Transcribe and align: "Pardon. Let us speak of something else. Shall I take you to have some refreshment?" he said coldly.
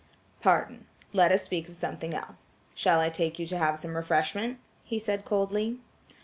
"Pardon. 0.41 0.87
Let 1.13 1.31
us 1.31 1.43
speak 1.43 1.69
of 1.69 1.75
something 1.75 2.11
else. 2.15 2.57
Shall 2.73 2.99
I 3.01 3.09
take 3.11 3.37
you 3.37 3.45
to 3.45 3.57
have 3.59 3.77
some 3.77 3.95
refreshment?" 3.95 4.57
he 4.83 4.97
said 4.97 5.25
coldly. 5.25 5.77